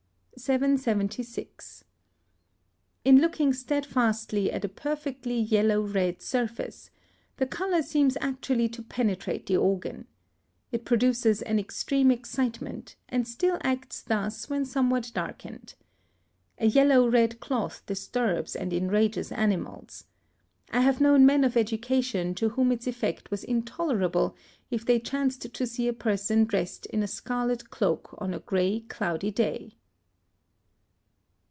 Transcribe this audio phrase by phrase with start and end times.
[0.37, 1.83] 776.
[3.05, 6.89] In looking steadfastly at a perfectly yellow red surface,
[7.37, 10.07] the colour seems actually to penetrate the organ.
[10.71, 15.75] It produces an extreme excitement, and still acts thus when somewhat darkened.
[16.57, 20.05] A yellow red cloth disturbs and enrages animals.
[20.71, 24.35] I have known men of education to whom its effect was intolerable
[24.71, 28.79] if they chanced to see a person dressed in a scarlet cloak on a grey,
[28.79, 29.75] cloudy day.